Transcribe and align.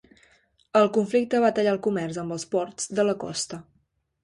El 0.79 0.89
conflicte 0.95 1.41
va 1.43 1.51
tallar 1.59 1.75
el 1.77 1.81
comerç 1.89 2.19
amb 2.23 2.39
els 2.39 2.47
ports 2.57 2.91
de 3.01 3.09
la 3.11 3.17
costa. 3.27 3.63